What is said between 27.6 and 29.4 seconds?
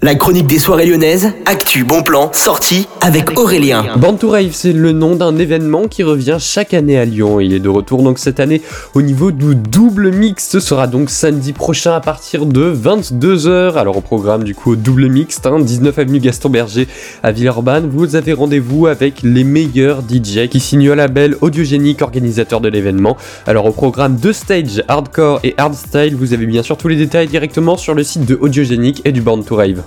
sur le site de Audiogénique et du